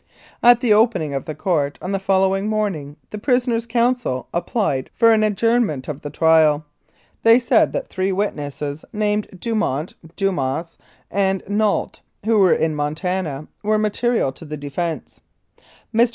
[0.41, 4.89] At the opening of the court on the following morn ing the prisoner's counsel applied
[4.95, 6.65] for an adjournment of the trial.
[7.21, 10.79] They said that three witnesses named Dumont, Dumas
[11.11, 15.19] and Nault, who were in Montana, were material to the defence.
[15.93, 16.09] Mr.